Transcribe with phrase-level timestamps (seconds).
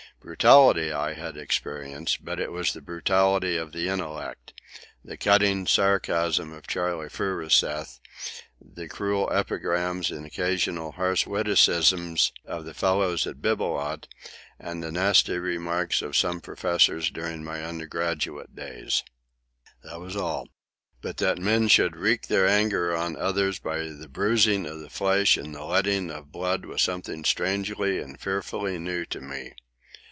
[0.23, 6.67] Brutality I had experienced, but it was the brutality of the intellect—the cutting sarcasm of
[6.67, 7.99] Charley Furuseth,
[8.63, 14.07] the cruel epigrams and occasional harsh witticisms of the fellows at the Bibelot,
[14.59, 19.01] and the nasty remarks of some of the professors during my undergraduate days.
[19.81, 20.47] That was all.
[21.01, 25.35] But that men should wreak their anger on others by the bruising of the flesh
[25.35, 29.53] and the letting of blood was something strangely and fearfully new to me.